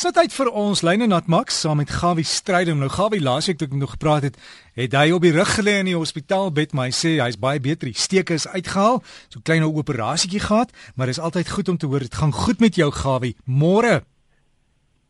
Sit 0.00 0.16
uit 0.16 0.32
vir 0.32 0.48
ons 0.56 0.80
lyne 0.80 1.04
nat 1.10 1.26
Max 1.28 1.58
saam 1.60 1.76
met 1.76 1.90
Gawie 1.92 2.24
Strydom. 2.24 2.78
Nou 2.80 2.86
Gawie 2.88 3.18
laasweek 3.20 3.58
toe 3.60 3.66
ek 3.68 3.74
nog 3.76 3.90
gepraat 3.98 4.24
het, 4.24 4.38
het 4.80 4.96
hy 4.96 5.10
op 5.12 5.26
die 5.26 5.34
rug 5.34 5.50
gelê 5.58 5.74
in 5.82 5.90
die 5.90 5.96
hospitaalbed, 5.98 6.72
maar 6.72 6.88
hy 6.88 6.94
sê 6.96 7.10
hy's 7.20 7.36
baie 7.36 7.60
beter. 7.60 7.90
Die 7.90 8.00
steke 8.00 8.38
is 8.40 8.46
uitgehaal. 8.48 9.02
So 9.28 9.44
klein 9.44 9.66
operasietjie 9.66 10.40
gehad, 10.46 10.72
maar 10.96 11.12
dis 11.12 11.20
altyd 11.20 11.52
goed 11.52 11.68
om 11.68 11.76
te 11.76 11.92
hoor 11.92 12.08
dit 12.08 12.18
gaan 12.22 12.32
goed 12.32 12.64
met 12.64 12.80
jou 12.80 12.88
Gawie. 12.96 13.34
Môre. 13.44 14.00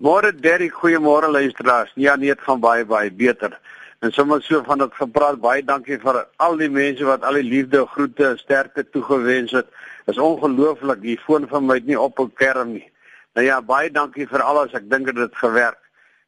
Môre 0.03 0.34
Derry, 0.34 0.72
goeiemôre 0.74 1.31
luisteraars. 1.31 1.95
Ja, 1.95 2.19
nee, 2.19 2.35
dit 2.35 2.47
gaan 2.51 2.59
baie 2.59 2.83
baie 2.83 3.15
beter. 3.15 3.61
En 4.03 4.11
sommer 4.11 4.43
so 4.43 4.59
van 4.67 4.83
dit 4.83 5.03
gepraat, 5.04 5.38
baie 5.38 5.63
dankie 5.63 6.03
vir 6.03 6.25
al 6.43 6.59
die 6.59 6.72
mense 6.83 7.07
wat 7.07 7.22
al 7.22 7.38
die 7.38 7.47
liefde, 7.47 7.87
groete, 7.95 8.35
sterkte 8.43 8.91
toegewens 8.91 9.54
het. 9.54 9.71
Dit 10.09 10.17
is 10.19 10.25
ongelooflik. 10.33 10.99
Die 11.07 11.21
foon 11.29 11.47
van 11.47 11.71
my 11.71 11.79
het 11.79 11.87
nie 11.87 12.01
op 12.01 12.19
'n 12.19 12.35
kerm 12.35 12.81
nie. 12.81 12.88
Nou 13.35 13.47
ja, 13.47 13.60
baie 13.62 13.90
dankie 13.90 14.26
vir 14.26 14.42
alles. 14.42 14.72
Ek 14.74 14.88
dink 14.90 15.06
dit 15.06 15.19
het 15.19 15.37
gewerk. 15.37 15.79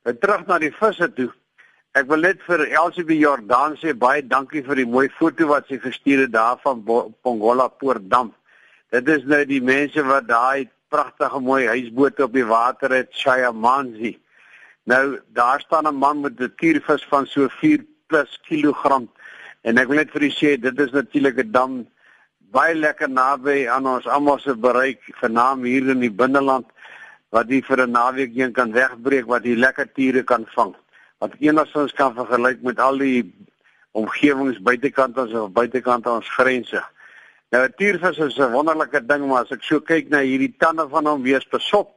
Nou 0.07 0.15
terug 0.19 0.47
na 0.47 0.59
die 0.63 0.73
visse 0.75 1.09
toe. 1.17 1.31
Ek 1.99 2.07
wil 2.09 2.23
net 2.25 2.41
vir 2.47 2.63
Elsie 2.71 3.05
by 3.05 3.17
Jordan 3.19 3.75
sê 3.77 3.93
baie 3.93 4.23
dankie 4.25 4.63
vir 4.65 4.81
die 4.81 4.89
mooi 4.89 5.09
foto 5.19 5.51
wat 5.51 5.67
sy 5.69 5.77
gestuur 5.83 6.25
het 6.25 6.33
daar 6.33 6.61
van 6.63 6.81
Pongola 7.23 7.67
Poortdam. 7.69 8.33
Dit 8.93 9.09
is 9.13 9.27
nou 9.29 9.43
die 9.49 9.61
mense 9.61 10.05
wat 10.07 10.29
daai 10.31 10.71
pragtige 10.93 11.41
mooi 11.41 11.67
huisboot 11.69 12.21
op 12.21 12.33
die 12.33 12.47
water 12.49 12.93
het, 12.97 13.13
Shayamanzi. 13.13 14.15
Nou 14.89 15.21
daar 15.37 15.61
staan 15.61 15.87
'n 15.89 15.95
man 15.95 16.21
met 16.21 16.41
'n 16.41 16.53
tiervis 16.57 17.05
van 17.11 17.27
so 17.27 17.49
4 17.49 17.85
plus 18.07 18.41
kilogram 18.49 19.09
en 19.63 19.79
ek 19.79 19.89
wil 19.89 19.97
net 19.97 20.11
vir 20.11 20.23
u 20.23 20.31
sê 20.31 20.61
dit 20.61 20.81
is 20.81 20.93
natuurlik 20.93 21.39
'n 21.39 21.53
dam 21.53 21.87
baie 22.53 22.75
lekker 22.75 23.09
naby 23.09 23.69
aan 23.73 23.87
ons 23.87 24.07
almal 24.07 24.39
se 24.39 24.55
bereik, 24.55 25.01
vernaam 25.21 25.65
hier 25.65 25.89
in 25.95 26.01
die 26.05 26.13
binneland 26.13 26.67
wat 27.33 27.49
jy 27.49 27.63
vir 27.65 27.87
'n 27.87 27.93
naweek 27.93 28.35
heen 28.37 28.53
kan 28.53 28.73
wegbreek 28.73 29.27
wat 29.27 29.45
jy 29.45 29.57
lekker 29.57 29.89
tiere 29.95 30.23
kan 30.23 30.47
vang. 30.55 30.75
Wat 31.19 31.33
enigstens 31.41 31.93
kan 31.93 32.15
vergelyk 32.15 32.63
met 32.63 32.79
al 32.79 32.99
die 32.99 33.33
omgewings 33.93 34.63
buitekant 34.63 35.19
ons 35.19 35.33
of 35.33 35.53
buitekant 35.53 36.07
ons 36.07 36.29
grense. 36.29 36.83
Nou 37.53 37.65
'n 37.65 37.75
tiervis 37.77 38.19
is 38.19 38.39
'n 38.39 38.53
wonderlike 38.53 39.07
ding, 39.07 39.29
maar 39.29 39.43
as 39.43 39.51
ek 39.51 39.63
so 39.63 39.81
kyk 39.81 40.09
na 40.09 40.19
hierdie 40.19 40.55
tande 40.59 40.89
van 40.89 41.07
hom 41.07 41.23
wees 41.23 41.49
besop, 41.49 41.89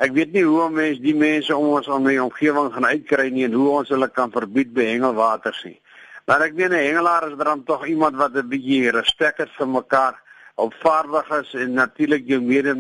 Ek 0.01 0.15
weet 0.17 0.33
nie 0.33 0.47
hoe 0.47 0.63
om 0.65 0.79
mense 0.79 1.03
die 1.05 1.17
mense 1.17 1.53
om 1.53 1.75
ons 1.75 1.91
om 1.93 2.07
die 2.09 2.17
omgewing 2.23 2.71
gaan 2.73 2.89
uitkry 2.89 3.29
nie 3.35 3.45
en 3.45 3.59
hoe 3.59 3.69
ons 3.83 3.93
hulle 3.93 4.09
kan 4.09 4.33
verbied 4.33 4.73
by 4.79 4.87
hengelwaters 4.95 5.61
nie. 5.69 5.77
Maar 6.25 6.47
ek 6.47 6.57
weet 6.57 6.73
'n 6.73 6.87
hengelaar 6.87 7.29
is 7.29 7.37
dan 7.37 7.65
tog 7.65 7.85
iemand 7.87 8.17
wat 8.17 8.33
'n 8.33 8.49
bietjie 8.49 8.91
respek 8.91 9.37
het 9.45 9.51
vir 9.59 9.69
mekaar, 9.69 10.17
opvaardig 10.55 11.29
is 11.43 11.55
en 11.55 11.75
natuurlik 11.75 12.25
jou 12.27 12.41
mede 12.41 12.73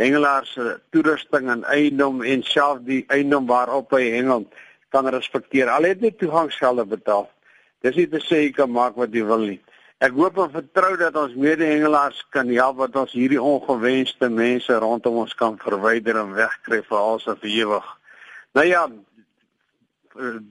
hengelaars 0.00 0.52
se 0.52 0.76
toerusting 0.92 1.50
en 1.50 1.64
eiendom 1.72 2.22
en 2.22 2.42
self 2.44 2.82
die 2.88 3.04
eiendom 3.12 3.46
waarop 3.48 3.94
hy 3.96 4.10
hengel 4.16 4.46
kan 4.94 5.08
respekteer. 5.12 5.70
Al 5.72 5.88
het 5.88 6.00
net 6.04 6.18
toegangsgelde 6.20 6.84
betaal. 6.88 7.26
Dis 7.84 7.96
nie 7.96 8.08
te 8.10 8.20
sê 8.24 8.44
jy 8.44 8.52
kan 8.56 8.70
maak 8.72 8.96
wat 9.00 9.14
jy 9.14 9.24
wil 9.26 9.44
nie. 9.46 9.60
Ek 10.04 10.12
hoop 10.12 10.36
en 10.42 10.52
vertrou 10.52 10.92
dat 11.00 11.16
ons 11.16 11.36
mede-hengelaars 11.40 12.18
kan 12.34 12.50
help 12.52 12.82
wat 12.82 12.96
ons 13.00 13.14
hierdie 13.16 13.40
ongewenste 13.40 14.28
mense 14.28 14.74
rondom 14.82 15.22
ons 15.22 15.32
kan 15.34 15.56
verwyder 15.62 16.18
en 16.20 16.34
wegkry 16.36 16.82
vir 16.84 16.98
alsa 16.98 17.32
vir 17.40 17.54
ewig. 17.54 17.86
Nou 18.56 18.64
ja, 18.68 18.82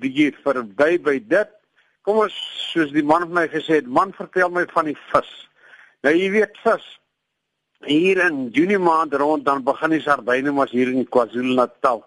die 0.01 0.31
verby 0.43 0.97
by 1.01 1.19
dit. 1.29 1.53
Kom 2.05 2.23
ons 2.25 2.35
soos 2.71 2.91
die 2.93 3.05
man 3.05 3.27
vir 3.27 3.37
my 3.37 3.45
gesê 3.53 3.79
het, 3.79 3.87
man 3.89 4.13
vertel 4.17 4.49
my 4.53 4.65
van 4.73 4.89
die 4.89 4.97
vis. 5.11 5.31
Nou 6.05 6.13
jy 6.13 6.29
weet 6.33 6.57
vis. 6.65 6.85
Hier 7.85 8.17
in 8.25 8.49
Junie 8.49 8.79
maand 8.81 9.13
rond 9.13 9.45
dan 9.45 9.61
begin 9.63 9.91
die 9.93 10.01
sardyne 10.01 10.49
mas 10.51 10.71
hier 10.73 10.89
in 10.89 11.03
KwaZulu-Natal 11.05 11.99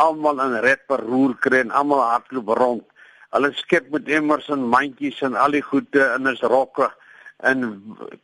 almal 0.00 0.40
in 0.40 0.54
rapper 0.64 1.02
roer 1.04 1.34
kry 1.36 1.58
en 1.60 1.74
almal 1.80 2.00
hardloop 2.00 2.48
rond. 2.56 2.86
Hulle 3.36 3.50
skep 3.58 3.90
met 3.92 4.08
emmers 4.08 4.48
en 4.48 4.64
mandjies 4.72 5.20
en 5.26 5.36
al 5.36 5.52
die 5.58 5.60
goede 5.66 6.06
in 6.14 6.30
is 6.32 6.40
rokke 6.40 6.88
en 7.44 7.66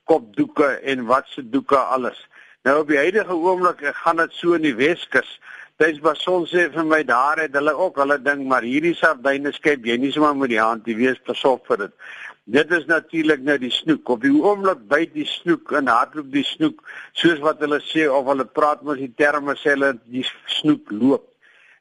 kopdoeke 0.08 0.70
en 0.80 1.04
wat 1.10 1.28
se 1.28 1.44
doeke 1.44 1.76
alles. 1.76 2.16
Nou 2.64 2.78
op 2.80 2.88
die 2.88 3.02
huidige 3.02 3.36
oomblik 3.36 3.84
gaan 4.00 4.22
dit 4.22 4.32
so 4.32 4.56
in 4.56 4.64
die 4.64 4.76
Weskus. 4.78 5.36
Dis 5.82 6.00
bason 6.00 6.48
sê 6.48 6.70
vir 6.72 6.88
my 6.88 7.02
daar 7.04 7.42
het 7.42 7.52
hulle 7.58 7.76
ook 7.76 8.00
hulle 8.00 8.16
ding 8.22 8.46
maar 8.48 8.64
hierdie 8.64 8.94
sardyne 8.96 9.52
skep 9.52 9.84
jy 9.84 10.00
nie 10.00 10.14
sommer 10.14 10.32
met 10.40 10.54
die 10.56 10.62
hand 10.62 10.88
jy 10.88 10.96
wees 11.04 11.20
pasop 11.28 11.68
vir 11.68 11.84
dit. 11.84 11.98
Dit 12.44 12.70
is 12.70 12.84
natuurlik 12.84 13.40
nou 13.40 13.56
die 13.58 13.72
snoek. 13.72 14.08
Op 14.08 14.20
die 14.20 14.32
oomblik 14.32 14.82
byt 14.88 15.14
die 15.14 15.24
snoek 15.24 15.72
en 15.78 15.88
hardloop 15.88 16.28
die 16.32 16.44
snoek 16.44 16.82
soos 17.16 17.38
wat 17.40 17.62
hulle 17.64 17.78
sê 17.80 18.04
of 18.04 18.26
hulle 18.28 18.44
praat 18.44 18.82
met 18.84 19.00
die 19.00 19.12
terme 19.16 19.54
sê 19.56 19.72
hulle 19.72 19.94
die 20.12 20.26
snoek 20.58 20.92
loop. 20.92 21.24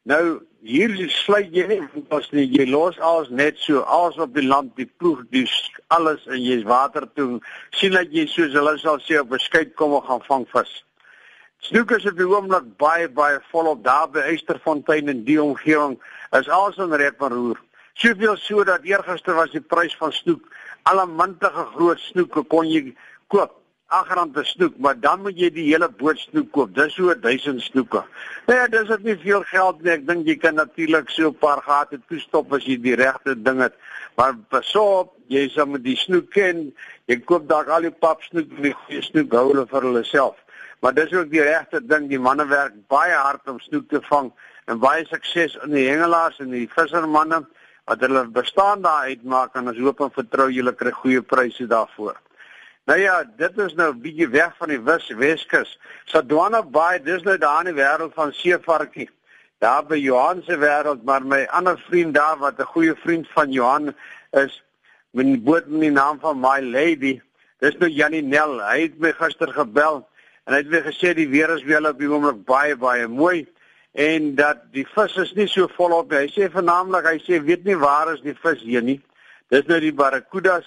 Nou 0.07 0.23
hier 0.63 0.95
sluit 1.11 1.51
jy 1.51 1.65
nie 1.67 2.03
pas 2.07 2.29
nie. 2.31 2.45
Jy 2.47 2.69
los 2.71 2.99
alles 3.03 3.27
net 3.31 3.59
so 3.59 3.83
alles 3.83 4.15
op 4.23 4.31
die 4.35 4.45
land, 4.47 4.71
die 4.79 4.87
ploeg, 4.87 5.25
die 5.35 5.43
alles 5.91 6.23
en 6.31 6.39
jy's 6.39 6.63
water 6.63 7.09
toe. 7.15 7.41
sien 7.75 7.91
dat 7.99 8.15
jy 8.15 8.23
soos 8.31 8.55
hulle 8.55 8.77
sal 8.79 9.03
sê 9.03 9.19
op 9.19 9.33
'n 9.33 9.39
skei 9.39 9.65
kom 9.75 9.93
en 9.99 10.07
gaan 10.07 10.23
vang 10.29 10.47
vis. 10.55 10.83
Snoekers 11.59 12.05
op 12.05 12.17
die 12.17 12.27
oomblik 12.27 12.77
baie 12.77 13.09
baie 13.09 13.39
volop 13.51 13.83
daar 13.83 14.07
by 14.07 14.19
Eysterfontein 14.19 15.09
en 15.09 15.23
die 15.23 15.41
omgewing 15.41 15.99
is 16.31 16.49
alles 16.49 16.77
in 16.77 16.93
rep 16.93 17.21
en 17.21 17.33
roer. 17.33 17.59
Soveel 17.93 18.37
so 18.37 18.63
dat 18.63 18.83
eergister 18.83 19.35
was 19.37 19.51
die 19.51 19.61
prys 19.61 19.95
van 19.97 20.11
snoek, 20.11 20.47
alle 20.89 21.05
mintige 21.07 21.65
groot 21.75 21.99
snoeke 21.99 22.43
kon 22.49 22.67
jy 22.67 22.95
koop 23.27 23.59
R8 23.93 24.31
per 24.33 24.45
snoek, 24.49 24.77
maar 24.81 24.95
dan 24.99 25.21
moet 25.21 25.37
jy 25.37 25.49
die 25.53 25.67
hele 25.67 25.89
boot 25.99 26.17
snoek 26.17 26.49
koop. 26.55 26.71
Dis 26.73 26.95
so 26.97 27.13
1000 27.13 27.61
snoeke. 27.61 28.01
Nou 28.47 28.55
ja, 28.57 28.65
dis 28.71 28.89
net 28.89 29.03
nie 29.05 29.17
veel 29.21 29.43
geld 29.51 29.83
nie. 29.83 29.91
Ek 29.93 30.07
dink 30.07 30.25
jy 30.27 30.35
kan 30.41 30.57
natuurlik 30.57 31.11
so 31.13 31.29
'n 31.29 31.37
paar 31.37 31.61
gate 31.61 31.99
toestop 32.09 32.53
as 32.53 32.65
jy 32.65 32.77
die 32.81 32.95
regte 32.95 33.35
ding 33.35 33.61
het. 33.61 33.75
Maar 34.17 34.33
pasop, 34.49 35.13
jy 35.27 35.47
sal 35.49 35.67
met 35.67 35.83
die 35.83 35.95
snoek 35.95 36.31
ken. 36.31 36.73
Jy 37.05 37.19
koop 37.21 37.47
dalk 37.47 37.67
al 37.67 37.81
die 37.81 37.91
pap 37.91 38.23
snoek 38.23 38.49
vir 38.55 38.63
die 38.63 38.73
goeie 38.73 39.01
snoek 39.01 39.33
hou 39.33 39.47
hulle 39.51 39.67
vir 39.67 39.81
hulle 39.81 40.03
self. 40.03 40.35
Maar 40.81 40.93
dis 40.93 41.13
ook 41.13 41.29
die 41.29 41.41
regte 41.41 41.79
ding. 41.85 42.09
Die 42.09 42.19
manne 42.19 42.47
werk 42.47 42.73
baie 42.87 43.13
hard 43.13 43.47
om 43.47 43.59
snoek 43.59 43.89
te 43.89 44.01
vang 44.09 44.31
en 44.65 44.79
baie 44.79 45.05
sukses 45.05 45.57
in 45.63 45.71
die 45.71 45.89
hengelaars 45.89 46.39
en 46.39 46.49
die 46.49 46.67
vissermanne 46.67 47.45
wat 47.85 47.99
hulle 47.99 48.27
bestaan 48.27 48.81
daar 48.81 49.09
uitmaak 49.09 49.55
en 49.55 49.67
ons 49.67 49.79
hoop 49.79 49.99
en 50.05 50.11
vertrou 50.11 50.49
julle 50.51 50.73
kry 50.75 50.91
goeie 50.91 51.21
pryse 51.21 51.67
daarvoor. 51.67 52.15
Nou 52.85 52.99
ja, 52.99 53.23
dit 53.37 53.57
is 53.57 53.73
nou 53.73 53.93
'n 53.93 54.01
bietjie 54.01 54.27
weg 54.27 54.55
van 54.57 54.69
die 54.69 54.79
Wes 54.79 55.07
Weskus. 55.07 55.79
Sadwana 56.05 56.63
Bay, 56.63 56.99
dis 56.99 57.23
nou 57.23 57.37
daar 57.37 57.65
in 57.65 57.75
die 57.75 57.83
wêreld 57.83 58.13
van 58.13 58.31
seevarkie. 58.31 59.09
Daar 59.59 59.85
by 59.85 59.95
Johan 59.95 60.41
se 60.43 60.57
wêreld, 60.57 61.03
maar 61.03 61.25
my 61.25 61.45
ander 61.51 61.79
vriend 61.79 62.13
daar 62.13 62.37
wat 62.37 62.59
'n 62.59 62.73
goeie 62.73 62.95
vriend 62.95 63.27
van 63.29 63.51
Johan 63.51 63.95
is, 64.31 64.63
met 65.11 65.25
'n 65.25 65.43
boot 65.43 65.67
met 65.67 65.81
die 65.81 65.91
naam 65.91 66.19
van 66.19 66.39
My 66.39 66.59
Lady. 66.59 67.21
Dis 67.59 67.77
nou 67.77 67.89
Janie 67.89 68.21
Nel. 68.21 68.59
Hy 68.59 68.81
het 68.81 68.99
my 68.99 69.11
gister 69.11 69.47
gebel 69.47 70.07
en 70.43 70.53
hy 70.53 70.59
het 70.59 70.67
weer 70.67 70.83
gesê 70.83 71.13
die 71.13 71.29
weer 71.29 71.49
is 71.49 71.63
weer 71.63 71.89
op 71.89 71.99
die 71.99 72.09
oomblik 72.09 72.45
baie 72.45 72.75
baie 72.75 73.07
mooi 73.07 73.47
en 73.93 74.33
dat 74.35 74.65
die 74.73 74.85
vis 74.89 75.17
is 75.21 75.33
nie 75.37 75.47
so 75.47 75.69
volop 75.77 76.11
nie. 76.11 76.25
Hy 76.25 76.29
sê 76.33 76.49
vernaamlik, 76.51 77.07
hy 77.07 77.19
sê 77.23 77.39
weet 77.45 77.65
nie 77.65 77.77
waar 77.79 78.13
is 78.13 78.23
die 78.25 78.35
vis 78.35 78.61
hier 78.65 78.85
nie. 78.85 78.99
Dis 79.53 79.67
nou 79.69 79.79
die 79.79 79.93
barracudas 79.93 80.65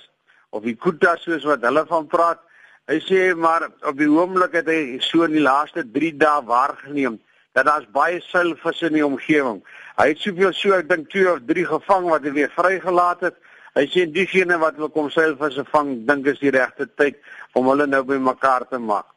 of 0.54 0.62
die 0.66 0.76
kuta 0.78 1.16
soos 1.20 1.46
wat 1.48 1.64
hulle 1.66 1.86
van 1.90 2.06
praat. 2.10 2.42
Hy 2.86 3.00
sê 3.02 3.22
maar 3.34 3.66
op 3.82 3.96
die 3.98 4.10
oomblik 4.10 4.54
het 4.60 4.70
hy 4.70 4.98
so 5.02 5.26
in 5.26 5.34
die 5.34 5.42
laaste 5.42 5.82
3 5.82 6.12
dae 6.20 6.44
waargeneem 6.46 7.18
dat 7.56 7.66
daar's 7.66 7.88
baie 7.90 8.20
seilvisse 8.20 8.90
in 8.90 9.00
die 9.00 9.06
omgewing. 9.06 9.62
Hy 9.96 10.10
het 10.12 10.22
soveel 10.22 10.54
so 10.54 10.76
ek 10.76 10.90
dink 10.92 11.10
2 11.10 11.32
of 11.32 11.42
3 11.48 11.66
gevang 11.72 12.08
wat 12.12 12.26
hy 12.28 12.34
weer 12.36 12.52
vrygelaat 12.54 13.26
het 13.30 13.42
Hy 13.76 13.84
sê 13.92 14.06
diegene 14.08 14.56
wat 14.56 14.78
wil 14.80 14.88
kom 14.88 15.10
seilvisse 15.12 15.66
vang, 15.68 15.90
dink 16.08 16.28
is 16.32 16.38
die 16.40 16.52
regte 16.54 16.86
tyd 16.96 17.18
om 17.58 17.66
hulle 17.68 17.84
nou 17.90 18.00
by 18.08 18.16
mekaar 18.24 18.64
te 18.70 18.78
maak. 18.80 19.10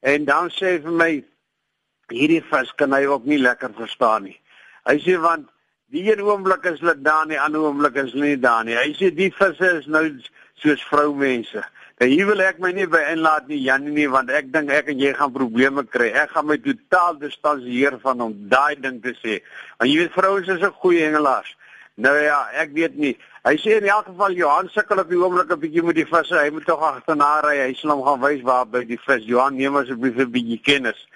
En 0.00 0.24
dan 0.24 0.48
sê 0.54 0.70
hy 0.70 0.78
vir 0.86 0.94
my 1.00 1.08
hierdie 2.12 2.42
vis 2.50 2.72
kan 2.78 2.92
hy 2.92 3.04
ook 3.06 3.24
nie 3.24 3.38
lekker 3.38 3.74
verstaan 3.76 4.28
nie. 4.28 4.38
Hy 4.86 4.98
sê 5.02 5.16
want 5.20 5.48
die 5.94 6.04
een 6.06 6.22
oomblik 6.22 6.66
is 6.70 6.80
hulle 6.82 6.96
daar, 6.98 7.26
die 7.26 7.40
ander 7.40 7.64
oomblik 7.66 7.96
is 8.02 8.12
hulle 8.14 8.34
nie 8.34 8.42
daar 8.42 8.64
nie. 8.66 8.76
Hy 8.78 8.92
sê 8.98 9.10
die 9.14 9.32
visse 9.34 9.72
is 9.80 9.88
nou 9.90 10.04
soos 10.62 10.82
vroumense. 10.90 11.64
En 11.96 12.10
hier 12.12 12.26
wil 12.28 12.42
ek 12.44 12.58
my 12.60 12.74
nie 12.76 12.86
by 12.92 13.00
inlaat 13.14 13.46
nie 13.48 13.62
Janie 13.64 13.94
nie 13.94 14.08
want 14.12 14.28
ek 14.28 14.50
dink 14.52 14.70
ek 14.70 14.90
en 14.92 14.98
jy 15.00 15.14
gaan 15.16 15.32
probleme 15.32 15.84
kry. 15.88 16.10
Ek 16.12 16.34
gaan 16.34 16.46
my 16.50 16.58
totaal 16.60 17.16
distansieer 17.22 17.96
van 18.02 18.20
hom 18.20 18.34
daai 18.52 18.76
ding 18.76 18.98
te 19.04 19.14
sê. 19.22 19.38
Want 19.78 19.90
jy 19.90 20.02
weet 20.02 20.18
vrouens 20.18 20.50
is 20.52 20.62
'n 20.62 20.76
goeie 20.82 21.06
hengelaars. 21.06 21.56
Nou 21.96 22.12
ja, 22.20 22.42
ek 22.52 22.74
weet 22.76 22.96
nie. 23.00 23.14
Hy 23.48 23.54
sê 23.56 23.78
in 23.80 23.88
elk 23.88 24.10
geval 24.10 24.32
Johan 24.36 24.68
sukkel 24.68 25.00
op 25.00 25.08
die 25.08 25.16
oomblik 25.16 25.50
'n 25.50 25.60
bietjie 25.60 25.82
met 25.82 25.96
die 25.96 26.04
visse. 26.04 26.36
Hy 26.36 26.50
moet 26.50 26.66
tog 26.66 26.82
agterna 26.82 27.40
ry. 27.40 27.56
Hy 27.64 27.72
sal 27.74 27.96
hom 27.96 28.04
gaan 28.04 28.20
wys 28.20 28.42
waar 28.42 28.66
by 28.66 28.84
die 28.84 29.00
vis. 29.00 29.24
Johan 29.24 29.56
neem 29.56 29.76
asseblief 29.76 30.18
'n 30.18 30.30
bietjie 30.30 30.60
kennis. 30.60 31.06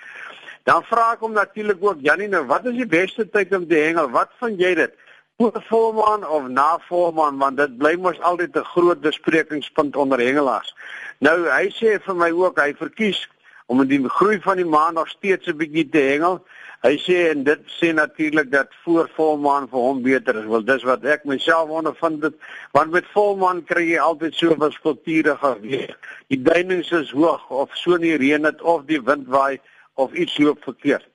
Dan 0.64 0.82
vra 0.82 1.12
ek 1.12 1.20
hom 1.20 1.32
natuurlik 1.32 1.78
ook 1.80 2.00
Janie 2.00 2.28
nou, 2.28 2.44
wat 2.46 2.66
is 2.66 2.76
die 2.76 2.86
beste 2.86 3.28
tyd 3.28 3.54
om 3.54 3.68
te 3.68 3.74
hengel? 3.74 4.10
Wat 4.10 4.30
van 4.38 4.56
jy 4.56 4.74
dit? 4.74 4.92
voor 5.40 5.64
volmaan 5.68 6.28
of 6.28 6.48
na 6.48 6.78
volmaan 6.88 7.38
want 7.38 7.56
dit 7.56 7.76
bly 7.78 7.94
mos 7.96 8.20
altyd 8.20 8.56
'n 8.56 8.64
groot 8.64 9.00
besprekingspunt 9.00 9.96
onder 9.96 10.18
hengelaars. 10.18 10.74
Nou 11.18 11.48
hy 11.48 11.66
sê 11.80 12.00
vir 12.06 12.16
my 12.16 12.30
ook 12.30 12.60
hy 12.60 12.74
verkies 12.74 13.28
om 13.66 13.80
in 13.80 13.88
die 13.88 14.08
groei 14.08 14.40
van 14.40 14.56
die 14.56 14.68
maan 14.76 14.94
nog 14.94 15.08
steeds 15.08 15.46
'n 15.46 15.56
bietjie 15.56 15.88
te 15.88 15.98
hengel. 15.98 16.44
Hy 16.82 16.96
sê 17.06 17.30
en 17.30 17.44
dit 17.44 17.60
sê 17.80 17.92
natuurlik 17.94 18.50
dat 18.50 18.68
voor 18.84 19.10
volmaan 19.14 19.68
vir 19.68 19.78
hom 19.78 20.02
beter 20.02 20.36
is. 20.36 20.44
Wel 20.44 20.64
dis 20.64 20.82
wat 20.82 21.04
ek 21.04 21.24
myself 21.24 21.68
ondervind 21.68 22.20
dit 22.20 22.34
want 22.72 22.90
met 22.90 23.04
volmaan 23.12 23.64
kry 23.64 23.84
jy 23.90 23.98
altyd 23.98 24.34
so 24.34 24.54
'n 24.54 24.72
skulptuurige 24.72 25.56
weer. 25.60 25.96
Die 26.28 26.42
duinings 26.42 26.90
is 26.90 27.10
hoog 27.10 27.50
of 27.50 27.70
so 27.72 27.96
nie 27.96 28.16
reën 28.16 28.42
dit 28.42 28.62
of 28.62 28.82
die 28.84 29.02
wind 29.02 29.26
waai 29.26 29.60
of 29.94 30.12
iets 30.12 30.38
loop 30.38 30.62
verkeerd. 30.62 31.08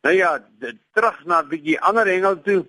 Nou 0.00 0.14
ja, 0.14 0.44
terug 0.92 1.24
na 1.24 1.42
'n 1.42 1.48
bietjie 1.48 1.80
ander 1.80 2.06
hengel 2.06 2.40
toe 2.40 2.66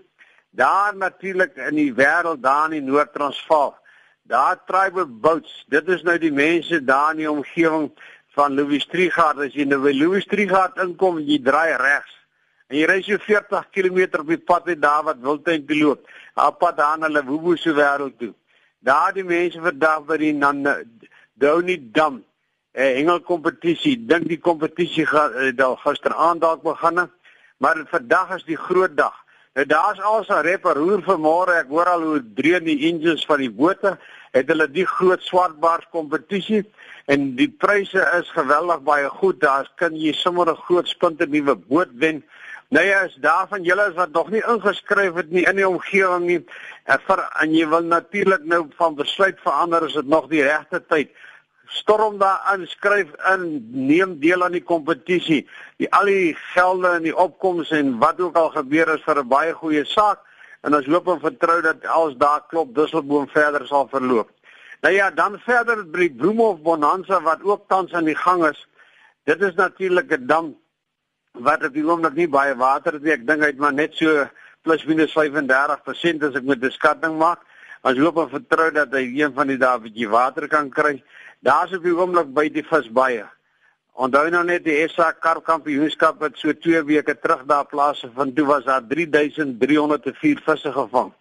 daar 0.52 0.96
natuurlik 0.96 1.56
in 1.56 1.76
die 1.76 1.94
wêreld 1.94 2.42
daar 2.42 2.74
in 2.74 2.86
Noord-Transvaal. 2.86 3.78
Daar 4.22 4.64
tribal 4.66 5.08
boats. 5.08 5.66
Dit 5.68 5.88
is 5.88 6.02
nou 6.02 6.18
die 6.18 6.32
mense 6.32 6.84
daar 6.84 7.12
in 7.12 7.24
die 7.24 7.32
omgewing 7.32 7.92
van 8.36 8.54
Louis 8.54 8.86
Trigard. 8.86 9.40
As 9.40 9.56
jy 9.56 9.66
nou 9.68 9.82
by 9.84 9.94
Louis 9.96 10.26
Trigard 10.26 10.78
inkom, 10.84 11.20
jy 11.20 11.40
draai 11.44 11.76
regs. 11.80 12.18
En 12.68 12.78
jy 12.78 12.88
ry 12.88 13.00
so 13.04 13.20
40 13.20 13.70
km 13.72 14.20
op 14.20 14.28
die 14.28 14.40
pad 14.40 14.68
wat 14.68 14.82
daar 14.82 15.04
wat 15.08 15.24
Wildtuin 15.24 15.66
toe 15.68 15.78
loop. 15.80 16.12
Op 16.36 16.60
pad 16.60 16.78
daar 16.78 17.00
na 17.00 17.08
Lebobo 17.08 17.56
se 17.56 17.74
wêreld 17.76 18.20
toe. 18.20 18.34
Daar 18.80 19.14
die 19.14 19.24
mense 19.24 19.60
vandag 19.62 20.06
by 20.08 20.18
die 20.18 20.36
Downy 21.34 21.78
Dam. 21.92 22.24
'n 22.74 22.96
Hengelkompetisie. 22.96 23.98
Dink 24.08 24.30
die 24.32 24.40
kompetisie 24.40 25.06
gaan 25.06 25.34
uh, 25.36 25.72
gisteraand 25.84 26.42
dalk 26.42 26.62
begin. 26.64 27.10
Maar 27.58 27.84
vandag 27.92 28.36
is 28.36 28.46
die 28.48 28.58
groot 28.58 28.96
dag. 28.98 29.16
Nou 29.54 29.66
daar's 29.66 30.00
al 30.02 30.24
so 30.24 30.34
'n 30.34 30.48
reparoer 30.48 31.02
vanmôre. 31.04 31.58
Ek 31.60 31.68
hoor 31.68 31.86
al 31.86 32.02
hoe 32.02 32.24
dreun 32.36 32.64
die 32.64 32.88
engines 32.88 33.26
van 33.26 33.38
die 33.38 33.52
bote. 33.52 33.98
Het 34.32 34.48
hulle 34.48 34.72
die 34.72 34.86
groot 34.86 35.22
swartbaars 35.22 35.88
kompetisie 35.92 36.64
en 37.06 37.36
die 37.36 37.50
pryse 37.50 38.00
is 38.20 38.32
geweldig 38.32 38.82
baie 38.82 39.10
goed. 39.10 39.40
Daar 39.40 39.68
kan 39.76 39.96
jy 39.96 40.14
sommer 40.14 40.48
'n 40.48 40.56
groot 40.56 40.88
spinte 40.88 41.28
nuwe 41.28 41.56
boot 41.56 41.90
wen. 41.94 42.24
Nou 42.70 42.86
ja, 42.86 43.02
is 43.02 43.18
daar 43.20 43.48
van 43.48 43.64
julle 43.64 43.94
wat 43.94 44.12
nog 44.12 44.30
nie 44.30 44.44
ingeskryf 44.48 45.14
het 45.14 45.30
nie 45.30 45.44
in 45.44 45.56
die 45.56 45.68
omgewing 45.68 46.26
nie. 46.26 46.46
En 46.86 47.00
vir 47.00 47.20
en 47.42 47.54
jy 47.54 47.68
wil 47.68 47.84
natuurlik 47.84 48.44
nou 48.44 48.68
van 48.78 48.96
besluit 48.96 49.40
verander 49.40 49.86
is 49.86 49.94
dit 49.94 50.08
nog 50.08 50.28
die 50.28 50.44
regte 50.44 50.86
tyd 50.88 51.10
storm 51.72 52.18
daar 52.20 52.42
in, 52.54 52.66
skryf 52.68 53.12
in, 53.34 53.46
neem 53.72 54.18
deel 54.20 54.44
aan 54.44 54.56
die 54.58 54.64
kompetisie. 54.64 55.46
Die 55.82 55.90
al 55.96 56.10
die 56.12 56.36
gelde 56.54 56.98
en 56.98 57.08
die 57.08 57.16
opkomste 57.16 57.80
en 57.80 57.96
wat 58.02 58.20
ook 58.22 58.36
al 58.36 58.52
gebeur 58.58 58.94
is 58.96 59.06
vir 59.08 59.22
'n 59.24 59.28
baie 59.28 59.54
goeie 59.54 59.86
saak 59.86 60.20
en 60.62 60.76
ons 60.76 60.86
hoop 60.86 61.08
en 61.08 61.20
vertrou 61.20 61.62
dat 61.62 61.86
alles 61.86 62.16
daar 62.18 62.44
klop, 62.48 62.76
Dusselboom 62.76 63.28
verder 63.28 63.68
sal 63.68 63.88
verloop. 63.88 64.30
Nou 64.82 64.94
ja, 64.94 65.12
dan 65.12 65.40
verder 65.40 65.84
by 65.86 66.10
Bloemhof 66.10 66.62
Bonanza 66.62 67.22
wat 67.22 67.44
ook 67.44 67.68
tans 67.68 67.94
aan 67.94 68.06
die 68.10 68.18
gang 68.18 68.46
is. 68.48 68.68
Dit 69.24 69.42
is 69.42 69.54
natuurlik 69.56 70.12
'n 70.12 70.28
dam 70.28 70.56
wat 71.32 71.64
op 71.64 71.74
die 71.74 71.86
oomblik 71.86 72.14
nie 72.14 72.28
baie 72.28 72.56
water 72.56 72.94
het 72.94 73.04
nie. 73.04 73.14
Ek 73.14 73.28
dink 73.28 73.42
hy 73.42 73.52
het 73.54 73.58
maar 73.58 73.74
net 73.74 73.94
so 73.96 74.28
plus 74.62 74.86
minus 74.86 75.14
35% 75.14 76.24
as 76.24 76.36
ek 76.36 76.44
met 76.44 76.64
'n 76.64 76.72
skatting 76.72 77.18
maak. 77.18 77.40
Ons 77.82 77.98
hoop 77.98 78.18
en 78.22 78.30
vertrou 78.30 78.72
dat 78.72 78.92
hy 78.94 79.08
een 79.18 79.34
van 79.34 79.48
die 79.48 79.58
dae 79.58 79.78
'n 79.78 79.84
bietjie 79.84 80.10
water 80.10 80.48
kan 80.48 80.70
kry. 80.70 81.04
Daar's 81.42 81.74
op 81.74 81.84
die 81.84 81.96
oomblik 81.96 82.34
by 82.34 82.50
die 82.50 82.64
visbaie. 82.64 83.26
Onthou 83.94 84.30
nou 84.30 84.44
net 84.44 84.64
die 84.64 84.88
SA 84.88 85.12
Karpkampioenskap 85.12 86.20
wat 86.20 86.38
so 86.38 86.54
2 86.54 86.84
weke 86.86 87.20
terug 87.20 87.46
daar 87.46 87.66
plaasgevind. 87.66 88.36
Toe 88.36 88.46
was 88.46 88.64
daar 88.64 88.82
3304 88.88 90.42
visse 90.46 90.72
gevang 90.72 91.12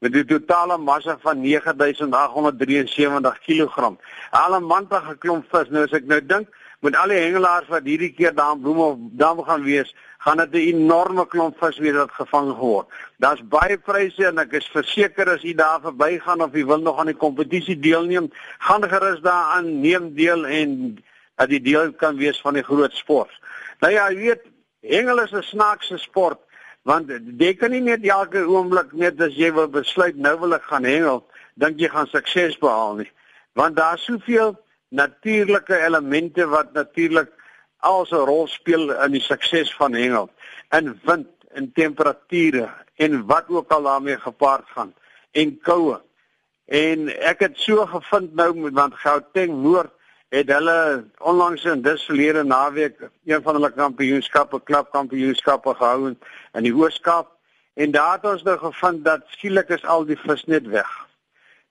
met 0.00 0.14
'n 0.14 0.24
totale 0.24 0.78
massa 0.78 1.18
van 1.20 1.40
9873 1.40 3.38
kg. 3.38 3.96
Al 4.30 4.56
'n 4.56 4.64
mantige 4.64 5.16
klomp 5.18 5.44
vis. 5.50 5.68
Nou 5.68 5.84
as 5.84 5.92
ek 5.92 6.04
nou 6.04 6.26
dink 6.26 6.48
met 6.86 6.96
al 6.96 7.10
die 7.10 7.18
hengelaars 7.18 7.70
wat 7.72 7.86
hierdie 7.88 8.12
keer 8.14 8.34
daar 8.34 8.54
in 8.54 8.62
Bloem 8.62 8.78
of 8.84 8.98
dan 9.18 9.42
gaan 9.44 9.64
wees, 9.66 9.90
gaan 10.22 10.38
dit 10.42 10.54
'n 10.54 10.68
enorme 10.74 11.26
klomp 11.26 11.58
vis 11.58 11.78
wees 11.78 11.96
wat 11.96 12.12
gevang 12.18 12.52
word. 12.54 12.86
Daar's 13.18 13.42
baie 13.48 13.78
pryse 13.78 14.26
en 14.26 14.38
ek 14.38 14.52
is 14.52 14.68
verseker 14.70 15.30
as 15.30 15.44
u 15.44 15.52
daar 15.54 15.80
verbygaan 15.80 16.42
of 16.42 16.54
u 16.54 16.64
wil 16.64 16.80
nog 16.80 16.98
aan 16.98 17.12
die 17.12 17.22
kompetisie 17.24 17.78
deelneem, 17.78 18.30
gaan 18.58 18.82
gerus 18.82 19.20
daaraan 19.20 19.80
neem 19.80 20.14
deel 20.14 20.46
en 20.46 20.98
dat 21.36 21.48
die 21.48 21.60
deel 21.60 21.92
kan 21.92 22.16
wees 22.16 22.40
van 22.40 22.54
die 22.54 22.62
groot 22.62 22.92
sport. 22.92 23.32
Nou 23.80 23.92
ja, 23.92 24.10
jy 24.10 24.16
weet, 24.16 24.42
hengel 24.80 25.22
is 25.22 25.32
'n 25.32 25.42
snaakse 25.42 25.98
sport 25.98 26.38
want 26.82 27.10
jy 27.38 27.54
kan 27.54 27.70
nie 27.70 27.80
net 27.80 28.04
elke 28.04 28.46
oomblik 28.46 28.92
net 28.92 29.20
as 29.20 29.34
jy 29.34 29.52
wil 29.52 29.68
besluit 29.68 30.16
nou 30.16 30.38
wil 30.38 30.54
ek 30.54 30.62
gaan 30.62 30.84
hengel, 30.84 31.26
dink 31.54 31.80
jy 31.80 31.88
gaan 31.88 32.06
sukses 32.06 32.58
behaal 32.58 32.94
nie. 32.94 33.10
Want 33.52 33.76
daar's 33.76 34.04
soveel 34.04 34.56
natuurlike 34.88 35.84
elemente 35.84 36.46
wat 36.46 36.72
natuurlik 36.72 37.32
als 37.78 38.10
'n 38.10 38.26
rol 38.26 38.46
speel 38.46 39.02
in 39.02 39.10
die 39.10 39.20
sukses 39.20 39.74
van 39.74 39.92
hengel. 39.92 40.30
In 40.70 41.00
wind, 41.04 41.28
in 41.54 41.72
temperature 41.72 42.68
en 42.94 43.26
wat 43.26 43.44
ook 43.48 43.70
al 43.70 43.82
daarmee 43.82 44.18
gepaard 44.18 44.64
gaan 44.68 44.94
en 45.30 45.58
koue. 45.60 46.00
En 46.64 47.08
ek 47.22 47.40
het 47.40 47.58
so 47.58 47.86
gevind 47.86 48.34
nou 48.34 48.54
met 48.54 48.72
want 48.72 48.94
Gauteng 48.94 49.62
Noord 49.62 49.92
het 50.28 50.48
hulle 50.50 51.04
onlangs 51.18 51.64
in 51.64 51.82
dis 51.82 52.04
verlede 52.04 52.42
naweek 52.44 52.98
een 53.24 53.42
van 53.42 53.54
hulle 53.54 53.70
kampioenskappe, 53.70 54.60
klapkampioenskappe 54.60 55.74
gehou 55.74 56.08
in 56.52 56.66
die 56.66 56.72
Hoërskool 56.72 57.28
en 57.74 57.90
daar 57.90 58.12
het 58.12 58.24
ons 58.24 58.42
nou 58.42 58.58
gevind 58.58 59.04
dat 59.04 59.22
skielik 59.36 59.68
is 59.68 59.84
al 59.84 60.06
die 60.08 60.18
vis 60.18 60.44
net 60.44 60.66
weg. 60.66 60.90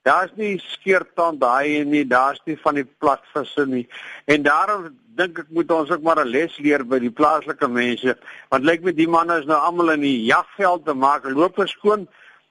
Daar's 0.05 0.33
nie 0.37 0.59
skeertand 0.61 1.39
daai 1.41 1.83
nie, 1.83 2.03
daar's 2.05 2.41
nie 2.45 2.57
van 2.61 2.77
die 2.77 2.85
platvisse 2.85 3.65
nie. 3.65 3.87
En 4.29 4.43
daarom 4.45 4.91
dink 5.17 5.39
ek 5.41 5.49
moet 5.49 5.71
ons 5.71 5.89
ook 5.89 6.03
maar 6.05 6.21
'n 6.21 6.29
les 6.29 6.57
leer 6.61 6.83
by 6.85 6.99
die 6.99 7.09
plaaslike 7.09 7.67
mense, 7.67 8.17
want 8.49 8.63
lyk 8.63 8.83
my 8.83 8.91
die 8.91 9.07
manne 9.07 9.39
is 9.39 9.47
nou 9.49 9.57
almal 9.57 9.89
in 9.95 10.01
die 10.01 10.25
jagveld 10.25 10.85
te 10.85 10.93
maak, 10.93 11.25
loop 11.25 11.57
skoon 11.65 12.07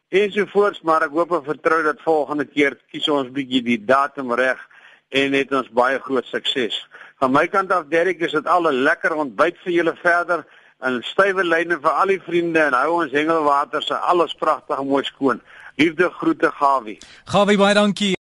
ensovoorts, 0.09 0.83
maar 0.83 1.03
ek 1.03 1.15
hoop 1.15 1.33
en 1.33 1.45
vertrou 1.45 1.83
dat 1.83 2.03
volgende 2.03 2.45
keer 2.45 2.77
kies 2.91 3.09
ons 3.09 3.31
bietjie 3.31 3.63
die 3.63 3.85
datum 3.85 4.33
reg 4.33 4.59
en 5.11 5.33
het 5.33 5.53
ons 5.53 5.71
baie 5.71 5.99
groot 5.99 6.27
sukses. 6.27 6.89
Van 7.23 7.33
my 7.33 7.47
kant 7.47 7.73
af 7.73 7.87
Derek 7.89 8.21
is 8.21 8.33
dit 8.33 8.47
al 8.47 8.67
'n 8.69 8.83
lekker 8.83 9.15
ontbyt 9.15 9.59
vir 9.65 9.73
julle 9.73 9.97
verder 10.03 10.45
en 10.81 11.03
stywe 11.03 11.45
lyne 11.45 11.79
vir 11.81 11.91
al 11.91 12.07
die 12.07 12.21
vriende 12.21 12.61
en 12.61 12.73
hou 12.73 13.03
ons 13.03 13.13
hengelwater 13.13 13.83
se 13.83 13.95
alles 13.95 14.35
pragtig 14.35 14.83
mooi 14.83 15.05
skoon. 15.05 15.41
Liefde 15.79 16.11
groete 16.19 16.51
Gawie. 16.61 16.99
Gawie 17.33 17.59
baie 17.59 17.75
dankie. 17.75 18.13